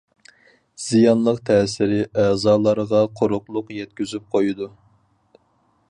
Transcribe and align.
زىيانلىق 0.85 1.41
تەسىرى 1.49 1.99
ئەزالارغا 2.23 3.03
قۇرۇقلۇق 3.21 3.71
يەتكۈزۈپ 3.81 4.27
قويىدۇ. 4.37 4.71